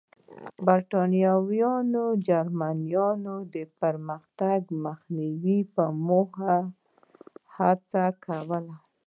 برېټانویانو 0.65 2.05
د 2.15 2.17
جرمنییانو 2.27 3.35
د 3.53 3.55
پرمختګ 3.81 4.61
مخنیوي 4.85 5.59
په 5.75 5.83
موخه 6.07 6.55
هڅه 7.57 8.03
کوله. 8.25 8.75